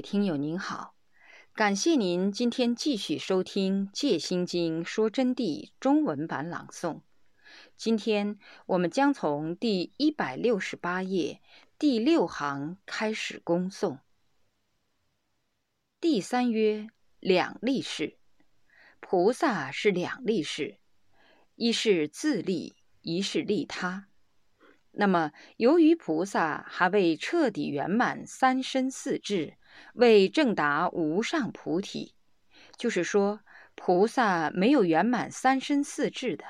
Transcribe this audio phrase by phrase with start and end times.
[0.00, 0.94] 听友您好，
[1.54, 7.00] 感谢您今天继续收听《戒心经说真谛》中文版朗诵。
[7.76, 11.40] 今天我们将从第一百六十八页
[11.78, 13.98] 第六行开始恭诵。
[16.00, 18.18] 第三曰：两立事，
[19.00, 20.78] 菩萨是两立事，
[21.56, 24.06] 一是自利，一是利他。
[24.92, 29.57] 那么，由于菩萨还未彻底圆满三身四智，
[29.94, 32.14] 为正达无上菩提，
[32.76, 33.40] 就是说，
[33.74, 36.44] 菩萨没有圆满三身四智的，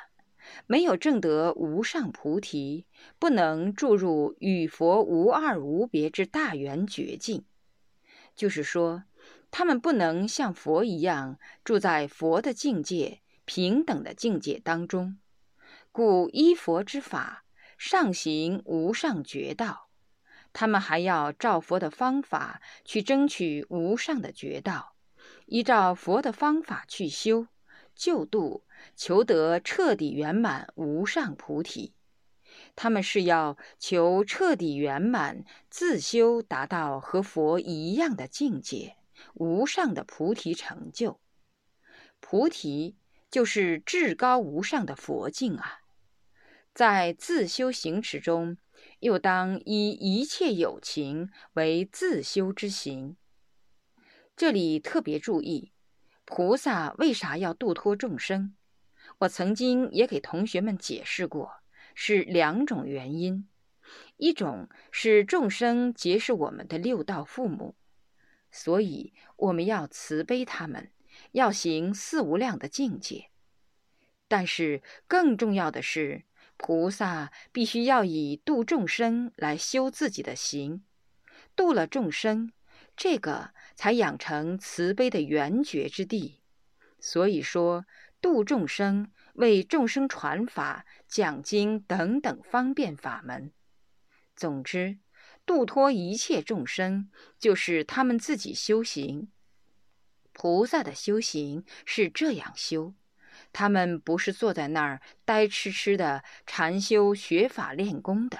[0.66, 2.86] 没有证得无上菩提，
[3.18, 7.44] 不能注入与佛无二无别之大圆觉境。
[8.34, 9.04] 就是说，
[9.50, 15.18] 他们不能像佛一样住在佛的境界平等的境界当中，
[15.90, 17.44] 故依佛之法。
[17.78, 19.87] 上行无上觉道，
[20.52, 24.94] 他们还要照佛的方法去争取无上的觉道，
[25.46, 27.46] 依照佛的方法去修
[27.94, 28.64] 救度，
[28.96, 31.94] 求得彻底圆满无上菩提。
[32.74, 38.96] 他们是要求彻底圆满自修，达到和佛一样的境界，
[39.34, 41.20] 无上的菩提成就。
[42.20, 42.96] 菩提
[43.30, 45.80] 就是至高无上的佛境啊。
[46.72, 48.56] 在自修行持中，
[49.00, 53.16] 又当以一切有情为自修之行。
[54.36, 55.72] 这里特别注意，
[56.24, 58.54] 菩萨为啥要度脱众生？
[59.18, 61.60] 我曾经也给同学们解释过，
[61.94, 63.48] 是两种原因：
[64.16, 67.74] 一种是众生皆是我们的六道父母，
[68.50, 70.90] 所以我们要慈悲他们，
[71.32, 73.30] 要行四无量的境界；
[74.28, 76.24] 但是更重要的是。
[76.58, 80.82] 菩萨必须要以度众生来修自己的行，
[81.56, 82.52] 度了众生，
[82.96, 86.40] 这个才养成慈悲的圆觉之地。
[87.00, 87.86] 所以说，
[88.20, 93.52] 度众生为众生传法、讲经等等方便法门。
[94.34, 94.98] 总之，
[95.46, 97.08] 度脱一切众生，
[97.38, 99.30] 就是他们自己修行。
[100.32, 102.94] 菩萨的修行是这样修。
[103.52, 108.38] 他们不是坐在那儿呆痴痴的禅修学法练功的，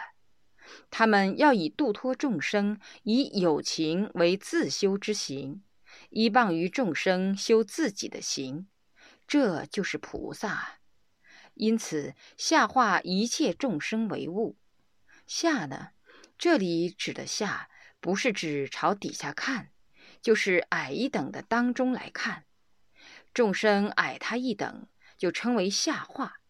[0.91, 5.63] 他们要以度脱众生、以有情为自修之行，
[6.11, 8.69] 依傍于众生修自己的行，
[9.27, 10.79] 这就是菩萨。
[11.55, 14.57] 因此，下化一切众生为物。
[15.27, 15.89] 下呢，
[16.37, 17.69] 这里指的下，
[17.99, 19.71] 不是指朝底下看，
[20.23, 22.45] 就是矮一等的当中来看，
[23.35, 24.87] 众生矮他一等。
[25.19, 26.41] 就称为下化，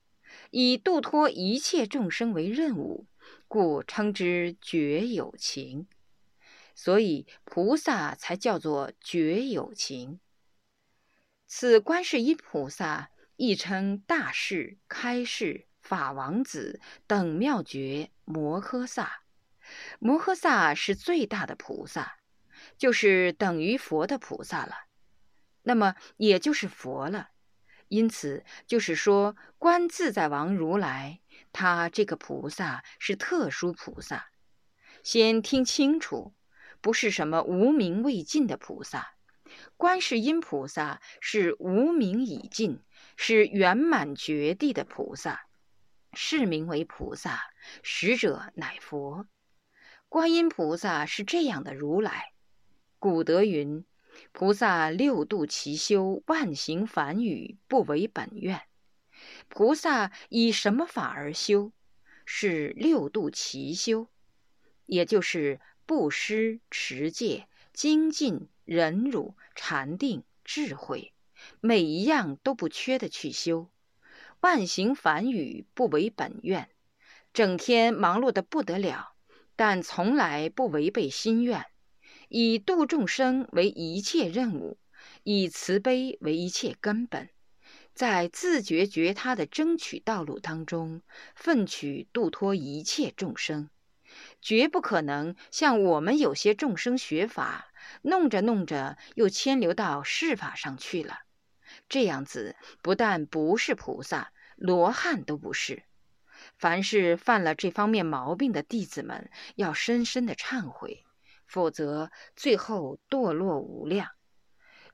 [0.50, 3.06] 以度脱一切众生为任务，
[3.48, 5.88] 故称之觉有情。
[6.74, 10.20] 所以菩萨才叫做觉有情。
[11.46, 19.22] 此观世音菩萨亦称大士、开示、法王子等妙觉摩诃萨。
[19.98, 22.18] 摩诃萨是最大的菩萨，
[22.76, 24.74] 就是等于佛的菩萨了。
[25.62, 27.30] 那么也就是佛了。
[27.88, 31.20] 因此，就是说，观自在王如来，
[31.52, 34.30] 他这个菩萨是特殊菩萨。
[35.02, 36.34] 先听清楚，
[36.80, 39.14] 不是什么无名未尽的菩萨。
[39.78, 42.82] 观世音菩萨是无名已尽，
[43.16, 45.46] 是圆满绝地的菩萨，
[46.12, 47.40] 是名为菩萨，
[47.82, 49.26] 实者乃佛。
[50.10, 52.32] 观音菩萨是这样的如来。
[52.98, 53.86] 古德云。
[54.32, 58.62] 菩萨六度其修，万行梵语，不为本愿。
[59.48, 61.72] 菩萨以什么法而修？
[62.24, 64.08] 是六度其修，
[64.86, 71.14] 也就是布施、持戒、精进、忍辱、禅定、智慧，
[71.60, 73.70] 每一样都不缺的去修。
[74.40, 76.68] 万行梵语，不为本愿，
[77.32, 79.14] 整天忙碌的不得了，
[79.56, 81.64] 但从来不违背心愿。
[82.28, 84.78] 以度众生为一切任务，
[85.22, 87.30] 以慈悲为一切根本，
[87.94, 91.02] 在自觉觉他的争取道路当中，
[91.34, 93.70] 奋取度脱一切众生，
[94.40, 97.72] 绝不可能像我们有些众生学法，
[98.02, 101.20] 弄着弄着又牵流到世法上去了。
[101.88, 105.84] 这样子不但不是菩萨，罗汉都不是。
[106.56, 111.04] 凡是犯了这方面毛病的弟子们，要深深的忏悔。
[111.48, 114.10] 否则，最后堕落无量。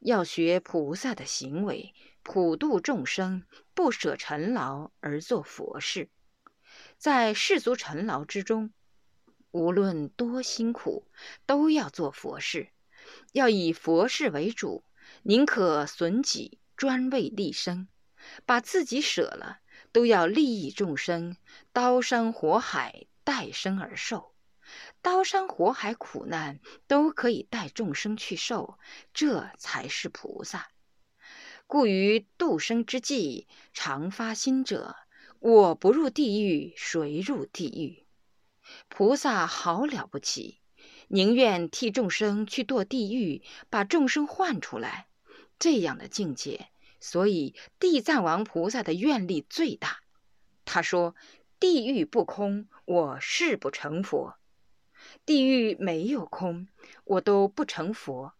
[0.00, 6.08] 要学菩萨的行为，普度众生，不舍尘劳而做佛事。
[6.96, 8.72] 在世俗尘劳之中，
[9.50, 11.06] 无论多辛苦，
[11.44, 12.68] 都要做佛事。
[13.32, 14.84] 要以佛事为主，
[15.22, 17.88] 宁可损己，专为利生，
[18.46, 19.58] 把自己舍了，
[19.90, 21.36] 都要利益众生。
[21.72, 24.33] 刀山火海，带生而受，
[25.02, 28.78] 刀山火海苦难都可以带众生去受，
[29.12, 30.68] 这才是菩萨。
[31.66, 34.96] 故于度生之际，常发心者，
[35.40, 38.04] 我不入地狱，谁入地狱？
[38.88, 40.60] 菩萨好了不起，
[41.08, 45.06] 宁愿替众生去堕地狱，把众生换出来，
[45.58, 46.68] 这样的境界。
[47.00, 50.00] 所以地藏王菩萨的愿力最大。
[50.64, 51.14] 他说
[51.60, 54.38] ：“地狱不空，我誓不成佛；
[55.26, 56.68] 地狱没有空，
[57.04, 58.34] 我都不成佛。”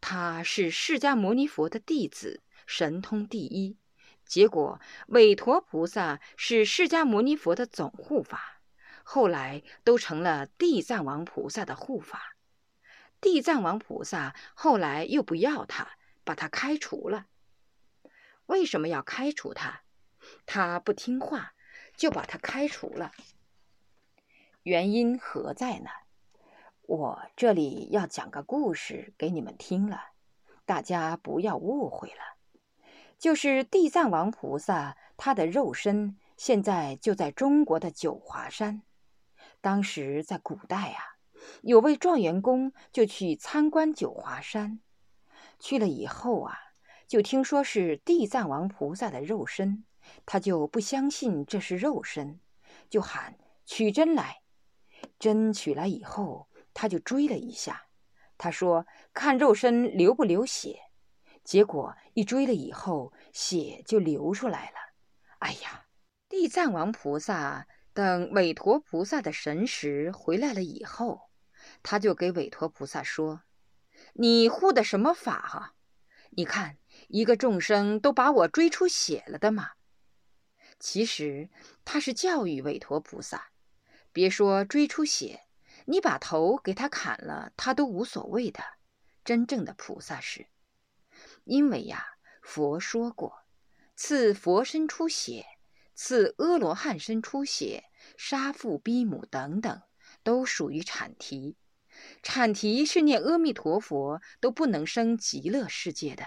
[0.00, 2.42] 他是释迦牟尼佛的弟子。
[2.64, 3.76] 神通第一，
[4.24, 8.60] 结果韦陀菩萨是释迦牟尼佛的总护法，
[9.02, 12.36] 后来都成了地藏王菩萨的护法。
[13.20, 17.26] 地藏王菩萨后来又不要他，把他开除了。
[18.46, 19.82] 为什么要开除他？
[20.46, 21.54] 他不听话，
[21.96, 23.12] 就把他开除了。
[24.62, 25.90] 原因何在呢？
[26.86, 30.00] 我这里要讲个故事给你们听了，
[30.66, 32.36] 大家不要误会了。
[33.18, 38.82] 就是地藏王菩萨，他的肉身现在就在中国的九华山。
[39.60, 41.16] 当时在古代啊，
[41.62, 44.80] 有位状元公就去参观九华山，
[45.60, 46.58] 去了以后啊，
[47.06, 49.84] 就听说是地藏王菩萨的肉身，
[50.26, 52.40] 他就不相信这是肉身，
[52.90, 54.40] 就喊取针来。
[55.18, 57.86] 针取来以后，他就追了一下，
[58.38, 60.80] 他说看肉身流不流血。
[61.44, 64.76] 结果一追了以后，血就流出来了。
[65.38, 65.86] 哎呀！
[66.28, 71.28] 地藏王菩萨等韦陀菩萨的神识回来了以后，
[71.82, 73.42] 他就给韦陀菩萨说
[74.14, 75.74] ：“你护的什么法啊？
[76.30, 76.78] 你看
[77.08, 79.72] 一个众生都把我追出血了的嘛。”
[80.80, 81.50] 其实
[81.84, 83.50] 他是教育韦陀菩萨，
[84.10, 85.42] 别说追出血，
[85.86, 88.62] 你把头给他砍了，他都无所谓的。
[89.24, 90.46] 真正的菩萨是。
[91.44, 92.04] 因为呀，
[92.42, 93.44] 佛说过，
[93.96, 95.46] 赐佛身出血，
[95.94, 97.84] 赐阿罗汉身出血，
[98.16, 99.82] 杀父逼母等等，
[100.22, 101.56] 都属于阐提。
[102.22, 106.26] 阐提是念阿弥陀佛都不能生极乐世界的。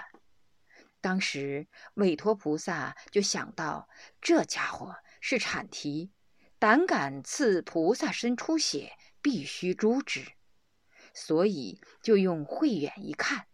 [1.01, 3.89] 当时韦陀菩萨就想到，
[4.21, 6.11] 这家伙是阐提，
[6.59, 8.93] 胆敢赐菩萨身出血，
[9.25, 10.33] 必须诛之。
[11.15, 13.47] 所以就用慧眼一看。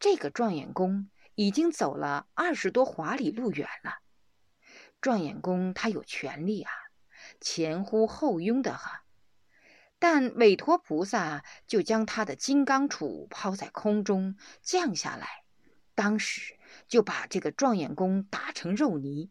[0.00, 4.00] 这个状元公已经走了二十多华里路远了。
[5.00, 6.72] 状元公他有权利啊，
[7.40, 9.04] 前呼后拥的哈。
[10.00, 15.44] 但韦陀菩萨就将他的金刚杵抛在空中降下来，
[15.94, 16.58] 当时
[16.88, 19.30] 就把这个状元公打成肉泥。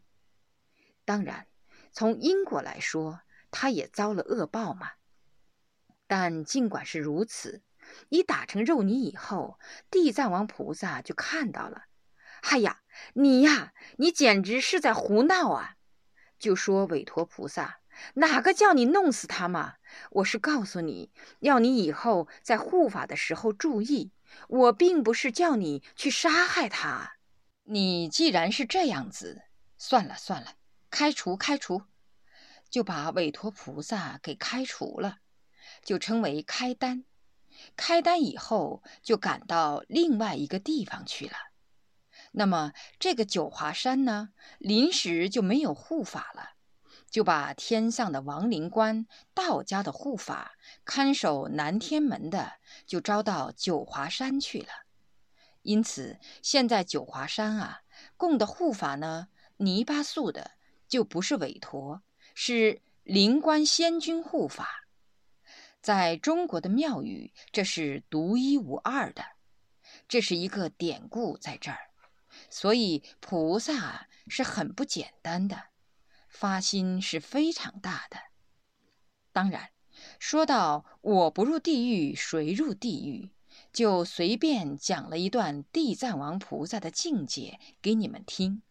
[1.04, 1.46] 当然，
[1.92, 3.20] 从因果来说，
[3.50, 4.92] 他也遭了恶报嘛。
[6.10, 7.62] 但尽管是如此。
[8.08, 9.60] 你打成肉泥以后，
[9.92, 11.84] 地藏王菩萨就看到了。
[12.40, 12.80] 哎呀，
[13.14, 15.76] 你呀，你简直是在胡闹啊！
[16.36, 17.78] 就说韦陀菩萨，
[18.14, 19.74] 哪个叫你弄死他嘛？
[20.10, 24.10] 我是告诉你要你以后在护法的时候注意，
[24.48, 27.12] 我并不是叫你去杀害他。
[27.62, 29.42] 你既然是这样子，
[29.78, 30.54] 算了算了，
[30.90, 31.82] 开除开除，
[32.68, 35.18] 就把韦陀菩萨给开除了，
[35.82, 37.04] 就称为开单。
[37.76, 41.32] 开单以后，就赶到另外一个地方去了。
[42.32, 46.50] 那么这个九华山呢，临时就没有护法了，
[47.10, 50.52] 就把天上的王灵官、道家的护法、
[50.84, 52.52] 看守南天门的，
[52.86, 54.68] 就招到九华山去了。
[55.62, 57.82] 因此，现在九华山啊，
[58.16, 60.52] 供的护法呢，泥巴塑的
[60.88, 62.00] 就不是韦陀，
[62.34, 64.86] 是灵官仙君护法。
[65.80, 69.24] 在中国的庙宇，这是独一无二的，
[70.06, 71.78] 这是一个典故在这儿。
[72.50, 75.64] 所以菩萨是很不简单的，
[76.28, 78.18] 发心是非常大的。
[79.32, 79.70] 当然，
[80.18, 83.30] 说到我不入地狱，谁入地狱，
[83.72, 88.62] 就随便讲了一段地藏王菩萨的境界给你们听。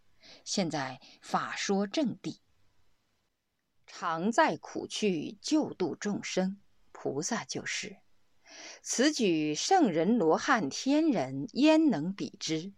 [0.46, 2.38] 现在法说正谛，
[3.88, 6.62] 常在苦趣救度众生。
[7.02, 7.96] 菩萨就是，
[8.82, 12.74] 此举圣人罗汉天人焉能比之？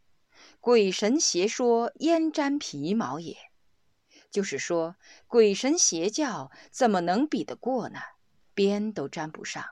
[0.60, 3.36] 鬼神邪说焉沾皮毛也？
[4.30, 8.00] 就是说，鬼神邪教怎么能比得过呢？
[8.54, 9.66] 边都沾不上。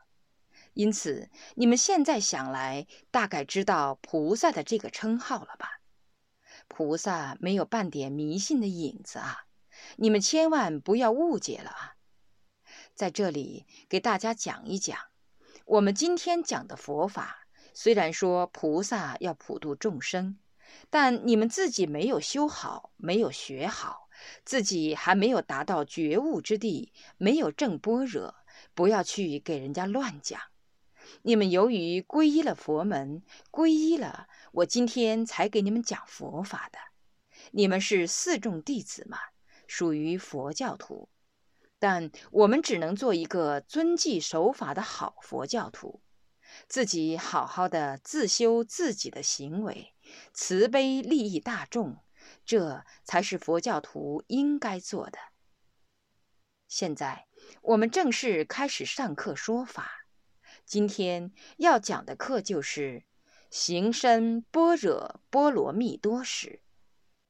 [0.74, 5.80] 因此，你们现在想来，大概知道菩萨的这个称号了吧？
[6.68, 9.46] 菩萨没有半点迷信的影子啊！
[9.98, 11.99] 你们千万不要误解了啊！
[13.00, 15.00] 在这里给大家讲一讲，
[15.64, 20.38] 我们今天讲的佛法，虽然说菩萨要普度众生，
[20.90, 24.10] 但你们自己没有修好，没有学好，
[24.44, 28.36] 自己还没有达到觉悟之地，没有正般若，
[28.74, 30.38] 不要去给人家乱讲。
[31.22, 36.78] 你们由于皈依了佛门，皈依了，我今天才给你们讲佛法的。
[37.52, 39.18] 你们是四众弟子嘛，
[39.68, 41.08] 属于佛教徒，
[41.80, 46.02] 但我们只能做一个遵纪守法的好佛教徒，
[46.68, 49.96] 自己好好的自修自己的行为，
[50.34, 52.04] 慈悲利益大众，
[52.46, 55.18] 这才是佛教徒应该做的。
[56.68, 57.28] 现在
[57.62, 60.06] 我们正式开始上课说法。
[60.66, 63.00] 今天要讲的课就是
[63.50, 66.48] 《行深般若波罗蜜多时》。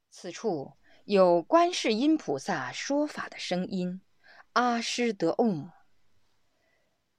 [0.09, 0.73] 此处
[1.05, 4.01] 有观世音菩萨说法的声音，
[4.53, 5.71] 阿师得嗡。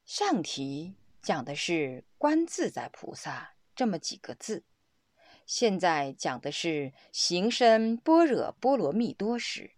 [0.04, 4.64] 上题讲的是观自在菩萨这么几个字，
[5.46, 9.76] 现在讲的是行深般若波罗蜜多时。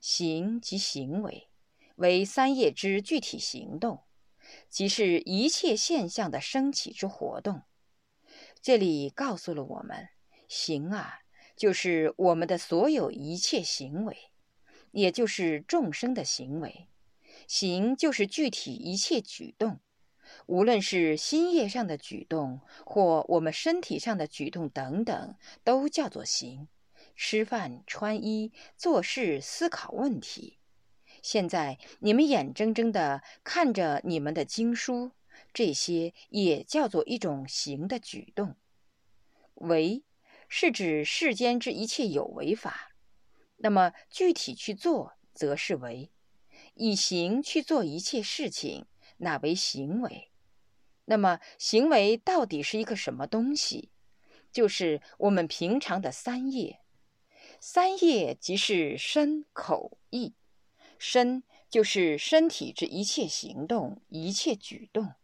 [0.00, 1.48] 行即行为，
[1.96, 4.04] 为三业之具体行动。
[4.68, 7.62] 即是一切现象的升起之活动。
[8.60, 10.10] 这里告诉了我们，
[10.46, 11.20] 行啊，
[11.56, 14.30] 就是我们的所有一切行为，
[14.96, 16.88] 也就是众生的行为。
[17.46, 19.80] 行就是具体一切举动，
[20.46, 26.68] 无论是心业上的举动，或我们身体上的举动等等，都叫做行。
[27.14, 30.58] 吃饭、穿衣、做事、思考问题。
[31.22, 35.12] 现在你们眼睁睁的看着你们的经书，
[35.52, 38.56] 这些也叫做一种行的举动。
[39.56, 40.04] 为
[40.48, 42.95] 是指世间之一切有为法，
[43.56, 46.10] 那么具体去做，则是为；
[46.74, 48.86] 以行去做一切事情，
[49.18, 50.30] 那为行为。
[51.06, 53.90] 那么行为到底是一个什么东西？
[54.50, 56.80] 就是我们平常的三业。
[57.60, 60.34] 三业即是身、口、意。
[60.98, 65.14] 身就是身体之一切行动、一切举动；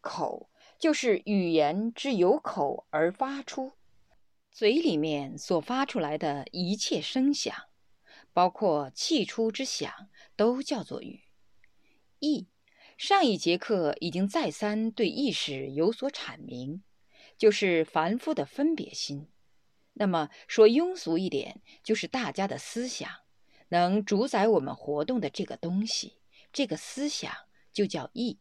[0.00, 3.72] 口就是语言之由口而发出，
[4.54, 7.52] 嘴里面所发出来的一切声响，
[8.32, 9.92] 包括气出之响，
[10.36, 11.24] 都叫做语。
[12.20, 12.46] 意，
[12.96, 16.84] 上一节课已经再三对意识有所阐明，
[17.36, 19.28] 就是凡夫的分别心。
[19.94, 23.10] 那么说庸俗一点，就是大家的思想。
[23.70, 26.18] 能主宰我们活动的这个东西，
[26.52, 27.34] 这个思想
[27.72, 28.38] 就叫意。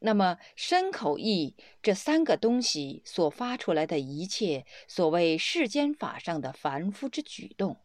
[0.00, 7.80] 那么身口意这三个东西所发出来的一切所谓世间法上的凡夫之举动，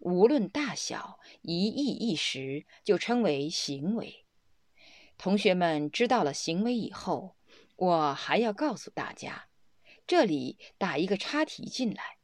[0.00, 4.24] 无论大小，一意一时，就称为行为。
[5.16, 7.36] 同学们知道了行为以后，
[7.76, 9.48] 我还要告诉大家，
[10.06, 12.18] 这里打一个插题进来。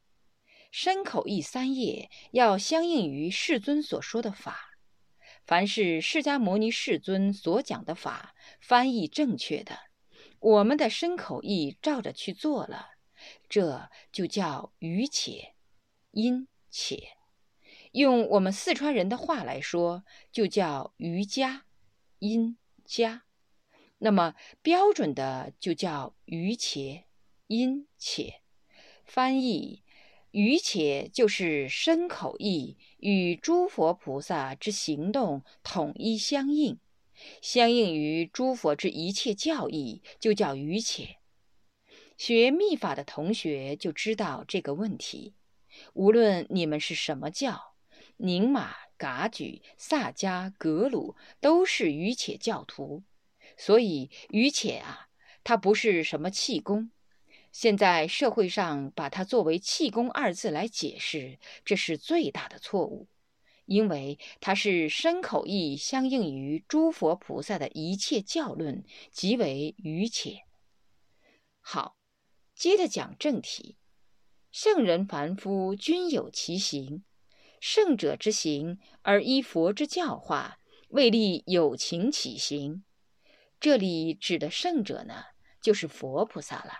[0.70, 4.76] 身口意三业要相应于世尊所说的法，
[5.44, 9.78] 凡是释迦牟尼世尊所讲的法，翻译正确的，
[10.38, 12.90] 我们的身口意照着去做了，
[13.48, 15.54] 这就叫愚且，
[16.12, 17.16] 因且，
[17.92, 21.64] 用我们四川人的话来说，就叫瑜伽，
[22.18, 23.24] 因加，
[23.98, 27.06] 那么标准的就叫愚且，
[27.46, 28.42] 因且，
[29.04, 29.82] 翻译。
[30.32, 36.78] 余且就是身口意与诸佛菩萨之行动统一相应，
[37.42, 41.16] 相应于诸佛之一切教义，就叫余且。
[42.16, 45.34] 学密法的同学就知道这个问题。
[45.94, 47.74] 无论你们是什么教，
[48.18, 53.04] 宁玛、噶举、萨迦、格鲁，都是余且教徒。
[53.56, 55.08] 所以余且啊，
[55.42, 56.90] 它不是什么气功。
[57.52, 63.08] 现在社会上把它作为“气功”二字来解释，这是最大的错误，
[63.70, 70.40] 因为它是身口意相应于诸佛菩萨的一切教论，即为愚且。
[71.60, 71.96] 好，
[72.52, 73.76] 接着讲正题。
[74.50, 77.04] 圣人凡夫均有其行，
[77.60, 80.58] 圣者之行而依佛之教化，
[80.88, 82.82] 为立有情起行。
[83.60, 85.26] 这里指的圣者呢，
[85.62, 86.72] 就是佛菩萨了。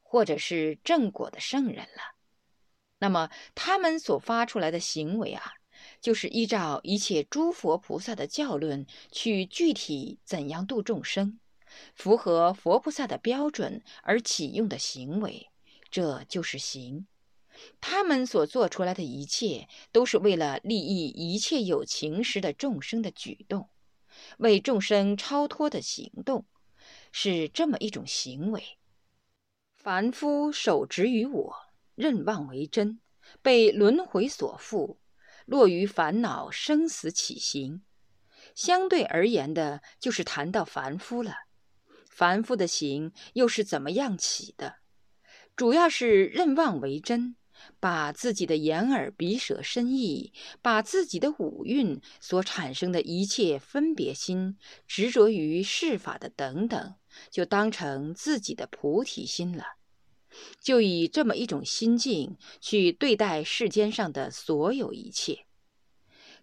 [0.00, 2.16] 或者是正果的圣人了，
[2.98, 5.52] 那么他们所发出来的行为啊，
[6.00, 11.38] 就是依照一切诸佛菩萨的教论去具体怎样度众生，
[11.94, 15.48] 符合佛菩萨的标准而启用的行为，
[15.90, 17.06] 这就是行。
[17.80, 23.68] 他们所做出来的一切，都是为了利益一切有情时的众生的举动，
[24.38, 26.46] 为众生超脱的行动，
[27.12, 28.78] 是这么一种行为。
[29.76, 31.54] 凡夫守执于我，
[31.94, 33.00] 任妄为真，
[33.42, 34.96] 被轮回所缚，
[35.46, 37.82] 落于烦恼生死起行。
[38.54, 41.34] 相对而言的，就是谈到凡夫了。
[42.08, 44.76] 凡夫的行又是怎么样起的？
[45.56, 47.36] 主要是任妄为真。
[47.78, 54.58] 把自己的眼耳鼻舌身意，把自己的五蕴所产生的一切分别心、
[54.88, 56.96] 执着于事法的等等，
[57.30, 59.76] 就当成自己的菩提心了。
[60.60, 65.46] 就以这么一种心境去对待世间上的所有一切。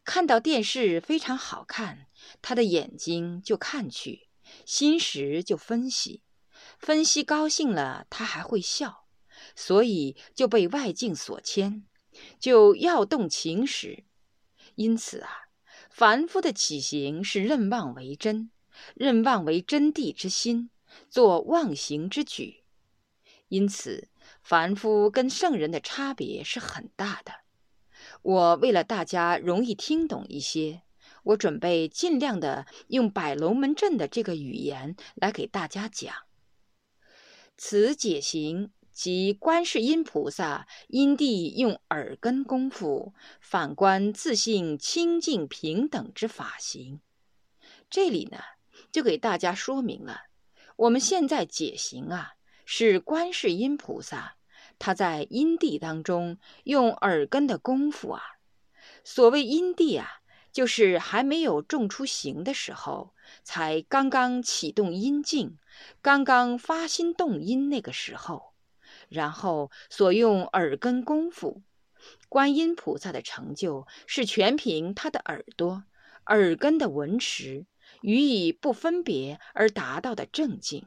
[0.04, 2.08] 看到电视非常好看，
[2.42, 4.30] 他的眼睛就看去，
[4.66, 6.24] 心识就分析，
[6.80, 9.06] 分析高兴了，他还会笑。
[9.56, 11.86] 所以就被外境所牵，
[12.42, 14.04] 就要动情识。
[14.76, 15.30] 因此啊，
[15.90, 18.52] 凡夫的起行是任妄为真，
[18.96, 20.72] 任妄为真谛之心，
[21.10, 22.59] 做妄行之举。
[23.50, 24.08] 因此，
[24.42, 27.34] 凡夫跟圣人的差别是很大的。
[28.22, 30.82] 我为了大家容易听懂一些，
[31.24, 36.14] 我准备尽量的用摆龙门阵的这个语言来给大家讲。
[37.58, 38.72] 此解行。
[38.92, 47.00] 即观世音菩萨因地用耳根功夫反观自性清净平等之法行，
[47.90, 48.40] 这里呢
[48.92, 50.24] 就给大家说明了，
[50.76, 52.34] 我们现在解行啊，
[52.72, 54.36] 是观世音菩萨
[54.78, 58.22] 他在因地当中用耳根的功夫啊。
[59.04, 65.58] 所谓因地啊，就是还没有种出行的时候，才刚刚启动阴境，
[66.04, 68.54] 刚刚发心动因那个时候。
[69.10, 71.64] 然后所用耳根功夫，
[72.30, 75.86] 观音菩萨的成就是全凭他的耳朵、
[76.28, 77.66] 耳根的闻持，
[78.02, 80.86] 予以不分别而达到的正境。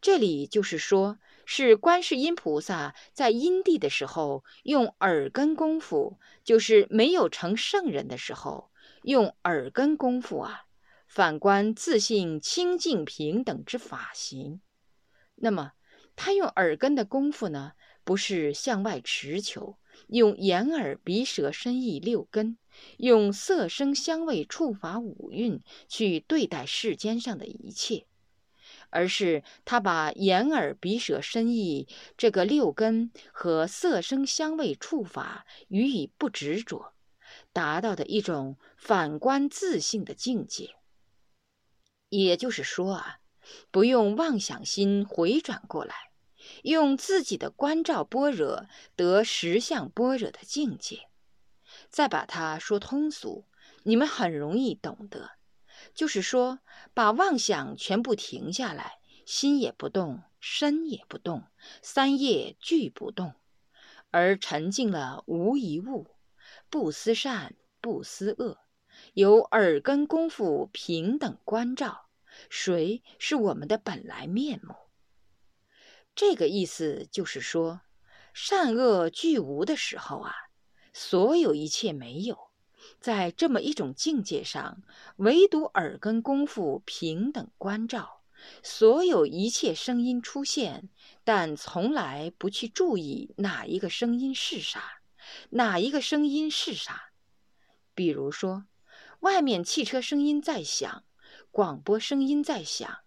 [0.00, 8.70] 这里就是说，是观世音菩萨在因地的时候用耳根功夫，就是没有成圣人的时候
[9.02, 10.62] 用耳根功夫啊，
[11.06, 14.60] 反观自信清净平等之法行。
[15.36, 15.72] 那么。
[16.18, 22.56] 他用耳根的功夫呢，不是向外持求，用眼耳鼻舌身意六根，
[22.96, 28.06] 用色声香味触法五蕴去对待世间上的一切，
[28.96, 36.94] 而是他把眼耳鼻舌身意这个六根和色声香味触法予以不执着，
[37.52, 40.76] 达到的一种反观自性的境界。
[42.08, 43.18] 也就是说啊。
[43.70, 46.10] 不用妄想心回转过来，
[46.64, 51.08] 用自己的观照般若得实相般若的境界，
[51.88, 53.44] 再把它说通俗，
[53.84, 55.30] 你们很容易懂得。
[55.96, 56.60] 就是说，
[56.92, 61.44] 把妄想全部停下来，心也不动，身也不动，
[61.80, 63.34] 三业俱不动，
[64.10, 66.14] 而沉静了无一物，
[66.68, 68.58] 不思善，不思恶，
[69.14, 72.10] 由耳根功夫平等关照。
[72.50, 74.74] 谁是我们的本来面目？
[76.14, 77.80] 这个意思就是说，
[78.34, 80.34] 善恶俱无的时候啊，
[80.92, 82.45] 所有一切没有，
[83.00, 84.82] 在这么一种境界上，
[85.16, 88.22] 唯独耳根功夫平等关照，
[88.62, 90.88] 所有一切声音出现，
[91.24, 95.00] 但从来不去注意哪一个声音是啥，
[95.50, 97.12] 哪一个声音是啥。
[97.94, 98.64] 比如说，
[99.20, 101.04] 外面汽车声音在响。
[101.50, 102.98] 广播声音在响，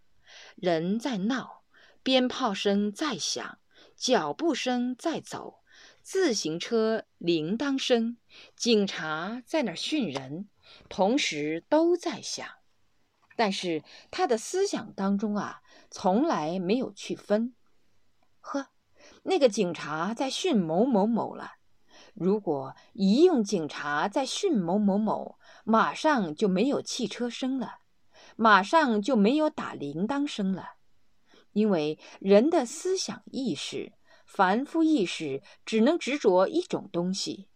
[0.55, 1.61] 人在闹，
[2.01, 3.59] 鞭炮声在响，
[3.95, 5.58] 脚步声在走，
[6.11, 8.17] 自行车铃铛声，
[8.55, 10.49] 警察在那儿训人，
[10.89, 12.47] 同时都在响。
[13.35, 17.53] 但是他的思想当中啊，从来没有去分。
[18.39, 18.69] 呵，
[19.21, 21.57] 那个警察在训某某某了。
[22.15, 27.81] 如果一用警察在训某某某，马上就没有汽车声了。
[28.35, 30.69] 马上就没有打铃铛声了，
[31.51, 33.93] 因为人的思想意识、
[34.29, 37.47] 凡夫意识只能执着一种东西，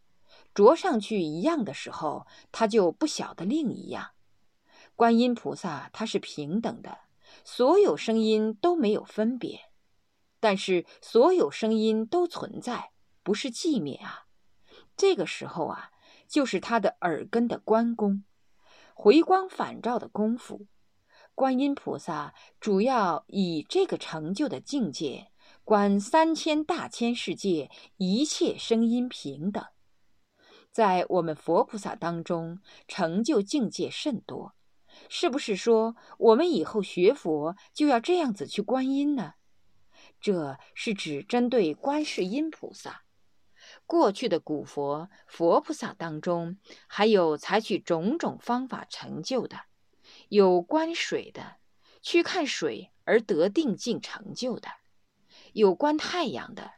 [0.55, 4.13] 着上去一样的时候，他就不晓得另一样。
[4.95, 6.97] 观音菩萨他是平等的，
[7.45, 9.69] 所有声音都没有分别，
[10.39, 12.89] 但是所有声音都存在，
[13.21, 14.25] 不是寂灭啊。
[14.97, 15.91] 这个时候啊，
[16.27, 18.23] 就是他的耳根的关公。
[18.95, 20.65] 回光返照的功夫，
[21.35, 25.29] 观音菩萨主要以这个成就的境界，
[25.65, 29.65] 观三千大千世界一切声音平等。
[30.71, 34.55] 在我们佛菩萨当中，成就境界甚多，
[35.07, 39.35] 是不是说我们以后学佛就要这样子去观音呢？
[40.19, 43.03] 这是指针对观世音菩萨。
[43.85, 49.61] 过去的古佛佛菩萨当中，还有采取种种方法成就的，
[50.27, 51.55] 有观水的，
[52.01, 54.69] 去看水而得定境成就的；
[55.53, 56.73] 有观太阳的，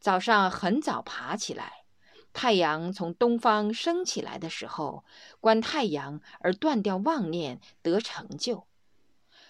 [0.00, 1.84] 早上很早爬起来。
[2.32, 5.04] 太阳从东方升起来的时候，
[5.40, 8.66] 观太阳而断掉妄念，得成就。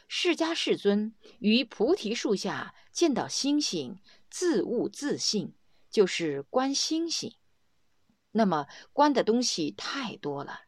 [0.08, 3.98] 释迦世尊于菩提树下见到星星，
[4.30, 5.54] 自悟自信，
[5.90, 7.34] 就是观星星。
[8.32, 10.62] 那么观的东西太多了，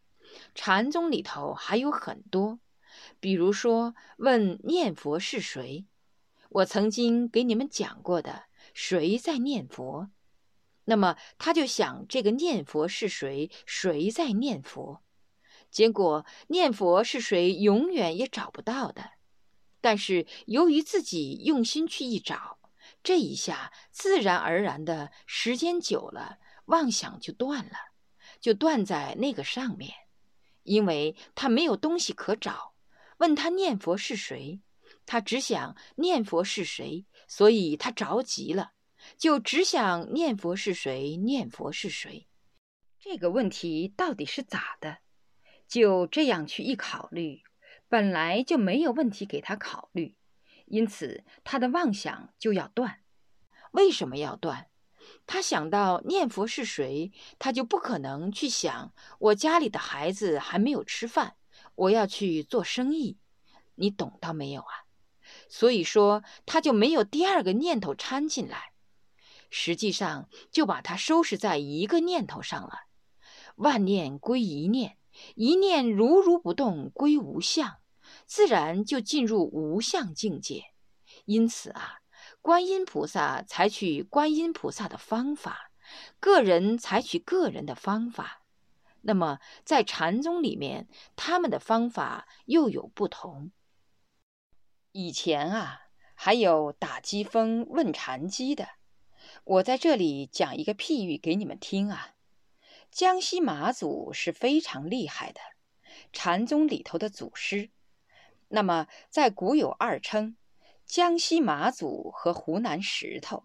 [0.55, 2.61] 禅宗里头还有很多，
[3.20, 5.87] 比如说问念佛是谁，
[6.55, 10.11] 我曾经给你们讲过的，谁在念佛？
[10.85, 13.51] 那么他就想，这个念佛是谁？
[13.65, 15.03] 谁在念佛？
[15.71, 19.12] 结果念佛是谁，永远也找不到的。
[19.81, 22.59] 但是由于自己用心去一找，
[23.03, 27.77] 这一下自然而然的，时间久了，妄想就断了，
[28.41, 29.91] 就断在那个上面，
[30.65, 32.75] 因为他没有东西可找。
[33.19, 34.61] 问他念佛是谁，
[35.12, 38.72] 他只想念佛是谁，所以他着急了。
[39.18, 41.18] 就只想念佛是谁？
[41.18, 42.29] 念佛是谁？
[42.98, 45.01] 这个问题到底是咋的？
[45.68, 47.42] 就这样去一考虑，
[47.90, 50.16] 本来就没有问题给他考虑，
[50.64, 53.01] 因此他的妄想就要断。
[53.72, 54.70] 为什么要断？
[55.27, 61.37] 他想到念佛是谁，他就不可能去想我家里的孩子还没有吃饭，
[61.75, 63.18] 我要去做生意。
[63.75, 64.82] 你懂到没有啊？
[65.53, 68.73] 所以说他就没有第二个念头掺进来。
[69.51, 72.87] 实际上就把它收拾在一个念头上了，
[73.57, 74.97] 万念归一念，
[75.35, 77.77] 一念如如不动归无相，
[78.25, 80.65] 自然就进入无相境界。
[81.27, 82.01] 因此啊，
[82.41, 85.71] 观音菩萨采取观音菩萨的方法，
[86.19, 88.41] 个人采取个人的方法。
[89.03, 93.51] 那么在禅宗里面，他们的方法又有不同。
[94.92, 98.68] 以前啊，还有打机锋问禅机的。
[99.44, 102.14] 我在这里讲一个譬喻给你们听啊。
[102.90, 105.40] 江西马祖是非常厉害的
[106.12, 107.70] 禅宗里头的祖师。
[108.48, 110.37] 那么在古有二称：
[110.85, 113.44] 江西马祖和湖南石头。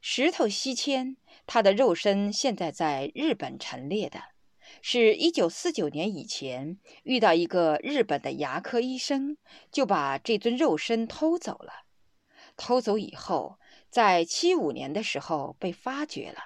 [0.00, 4.22] 石头西迁，他的肉身现在在日本陈列的，
[4.82, 9.38] 是一九四九年以前遇到一个日本的牙科医生，
[9.70, 11.86] 就把这尊肉身偷走了。
[12.56, 13.58] 偷走以后。
[13.92, 16.44] 在七五年的时候被发掘了，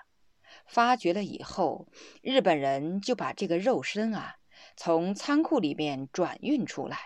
[0.66, 1.86] 发掘了以后，
[2.20, 4.38] 日本人就把这个肉身啊
[4.76, 6.98] 从仓库里面转运出来，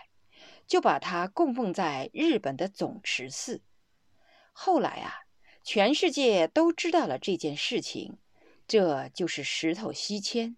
[0.65, 3.61] 就把它供奉在日本的总持寺。
[4.51, 5.13] 后来啊，
[5.63, 8.17] 全世界都知道了这件事情，
[8.67, 10.57] 这就是石头西迁。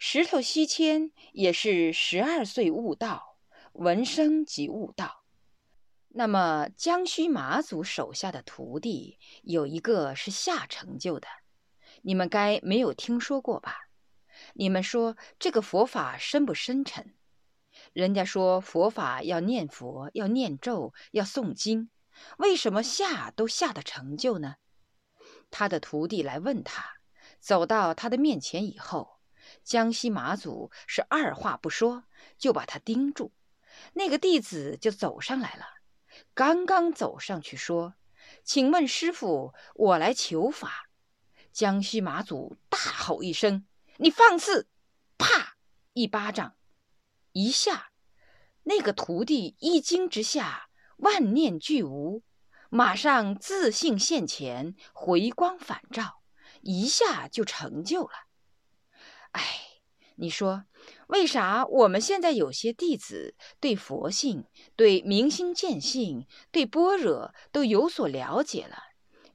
[0.00, 3.36] 石头西迁也是十二岁悟道，
[3.72, 5.24] 闻声即悟道。
[6.10, 11.26] 那么，江须马祖手下的徒弟有一个是下成就的，
[12.02, 13.74] 你们该没有听说过吧？
[14.54, 17.16] 你们说这个佛法深不深沉？
[17.92, 21.90] 人家说佛法要念佛，要念咒，要诵经，
[22.38, 24.54] 为什么下都下的成就呢？
[25.50, 26.84] 他的徒弟来问他，
[27.40, 29.17] 走到他的面前以后，
[29.68, 32.04] 江西马祖是二话不说
[32.38, 33.32] 就把他盯住，
[33.92, 35.66] 那个弟子就走上来了。
[36.32, 37.92] 刚刚走上去说
[38.42, 40.88] ：“请问师傅，我来求法。”
[41.52, 43.66] 江西马祖大吼一声
[44.00, 44.70] ：“你放肆！”
[45.18, 45.58] 啪，
[45.92, 46.56] 一巴掌，
[47.32, 47.90] 一下，
[48.62, 52.22] 那个徒弟一惊之下，万念俱无，
[52.70, 56.22] 马上自信现前，回光返照，
[56.62, 58.27] 一下就成就了。
[59.38, 59.64] 哎。
[60.20, 60.64] 你说，
[61.06, 68.82] 为啥我们现在有些弟子对佛性、对明心见性、对般若都有所了解了，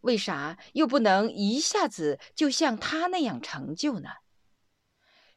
[0.01, 4.09] 为啥又不能一下子就像他那样成就呢？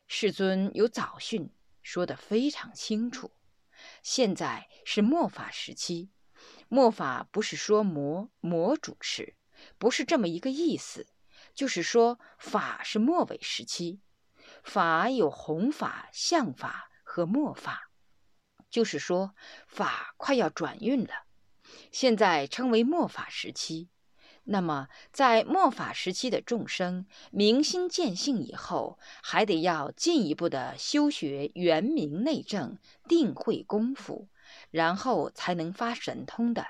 [0.09, 3.31] 世尊有早训，说得非常清楚。
[4.03, 6.11] 现在是末法时期，
[6.67, 9.37] 末法不是说魔魔主持，
[9.79, 11.07] 不是这么一个意思，
[11.55, 14.01] 就是说法是末尾时期。
[14.67, 17.89] 法有弘法、相法和末法，
[18.69, 19.33] 就是说，
[19.69, 21.11] 法快要转运了，
[21.93, 23.89] 现在称为末法时期。
[24.43, 34.29] 那么，在末法时期的众生明心见性以后，还得要进一步的修学圆明内证、定慧功夫，
[34.73, 36.67] 然后才能发神通的。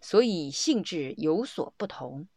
[0.00, 2.28] 所以性质有所不同。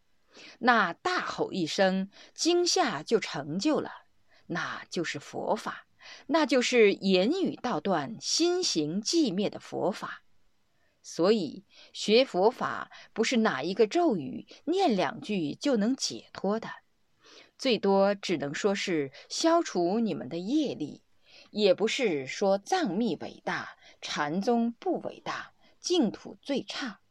[0.60, 4.05] 那大吼一声，惊吓就成就了，
[4.48, 5.88] 那就是佛法，
[6.28, 10.24] 那就是言语道断、心行寂灭的佛法。
[11.02, 16.70] 所以学佛法不是哪一个咒语念两句就能解脱的，
[17.60, 21.04] 最多只能说是消除你们的业力，
[21.52, 27.02] 也不是说藏密伟大，禅宗不伟大，净土最差，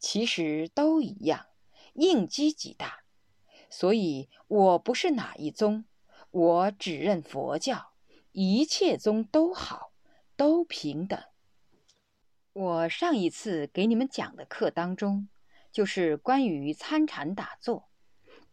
[0.00, 1.46] 其实都一样，
[1.94, 3.04] 应机极大。
[3.70, 5.84] 所以我不是哪一宗，
[6.30, 7.92] 我只认佛教，
[8.32, 9.92] 一切宗都好，
[10.36, 11.18] 都平等。
[12.52, 15.28] 我上一次给你们讲的课当中，
[15.72, 17.88] 就是关于参禅打坐，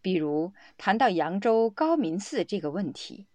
[0.00, 3.26] 比如谈到扬州高明寺这个问题。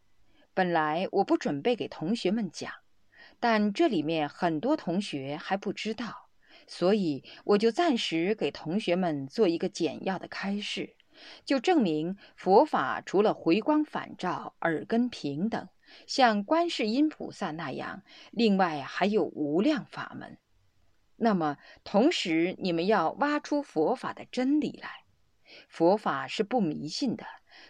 [0.54, 2.72] 本来我不准备给同学们讲，
[3.40, 6.30] 但这里面很多同学还不知道，
[6.68, 10.96] 所以我就暂时给同学们做一个简要的开示，
[11.46, 15.70] 就证明佛法除了回光返照、耳根平等，
[16.08, 20.38] 像观世音菩萨那样，另外还有无量法门。
[21.16, 24.90] 那么，同时你们要挖出佛法的真理来。
[25.68, 27.26] 佛法是不迷信的，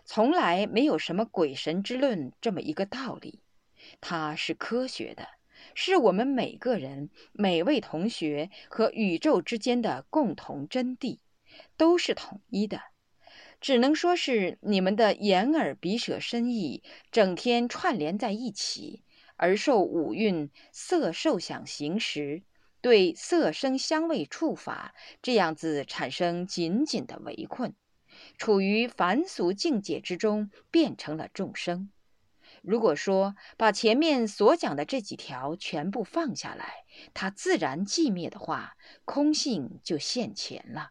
[0.06, 3.42] 从来没有什么鬼神之论这么一个道理。
[4.00, 5.28] 它是科学的，
[5.74, 11.18] 是我们每个人、每位同学和宇宙之间的共同真谛，
[11.76, 12.80] 都是统一的。
[13.62, 19.04] 只能说是你们的眼耳鼻舌身意整天串联在一起，
[19.38, 22.42] 而受五蕴色受想行识。
[22.82, 27.76] 对色声香味触法这样子产生紧紧的围困，
[28.40, 31.92] 处于凡俗境界之中，变成了众生。
[32.64, 40.90] 如果说把前面所讲的这几条全部放下来，它自然寂灭的话，空性就现前了。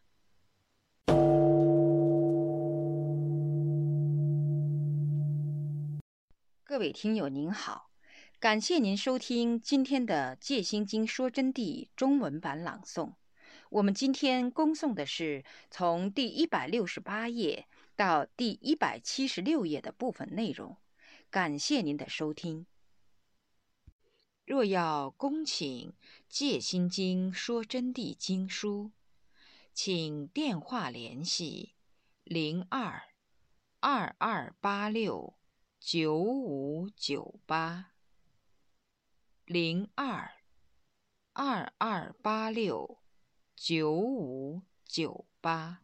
[6.70, 7.90] 各位听友您好。
[8.38, 13.14] 感谢您收听今天的《戒心经说真谛》中文版朗诵。
[13.70, 20.76] 我们今天恭诵的是从第一百六十八页到第一百七十六页的部分内容。
[21.28, 22.64] 感谢您的收听。
[24.46, 25.90] 若要恭请
[26.28, 28.92] 《戒心经说真谛》经书，
[29.74, 31.74] 请电话联系
[32.22, 33.02] 零二
[33.80, 35.34] 二二八六
[35.80, 37.92] 九五九八。
[39.46, 40.30] 零二
[41.32, 42.98] 二二八六
[43.56, 45.80] 九五九八。